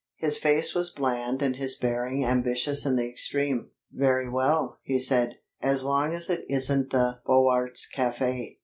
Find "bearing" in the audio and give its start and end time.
1.77-2.25